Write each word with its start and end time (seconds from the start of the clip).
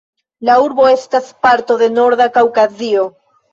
La 0.47 0.55
urbo 0.63 0.87
estas 0.93 1.29
parto 1.47 1.79
de 1.83 1.91
Norda 2.01 2.29
Kaŭkazio. 2.41 3.09